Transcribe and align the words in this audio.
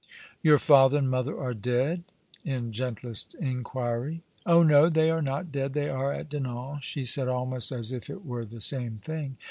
"Your 0.41 0.57
father 0.57 0.97
and 0.97 1.11
mother 1.11 1.37
are 1.39 1.53
dead?" 1.53 2.05
in 2.43 2.71
gentlest 2.71 3.35
inquiry. 3.35 4.23
"Oh 4.47 4.63
no; 4.63 4.89
they 4.89 5.11
are 5.11 5.21
not 5.21 5.51
dead; 5.51 5.73
they 5.73 5.89
are 5.89 6.11
at 6.11 6.27
Dinan," 6.27 6.79
she 6.79 7.05
said, 7.05 7.27
almost 7.27 7.71
as 7.71 7.91
if 7.91 8.09
it 8.09 8.25
were 8.25 8.43
the 8.43 8.61
same 8.61 8.97
thing. 8.97 9.37